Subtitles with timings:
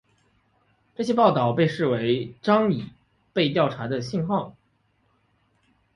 [0.95, 2.89] 这些报道被视为张已
[3.33, 4.55] 被调查的信号。